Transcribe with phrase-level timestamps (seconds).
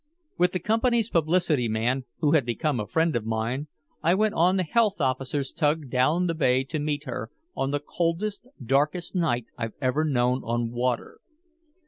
[0.35, 3.67] With the company's publicity man, who had become a friend of mine,
[4.01, 7.79] I went on the health officer's tug down the Bay to meet her, on the
[7.79, 11.19] coldest, darkest night I've ever known on water.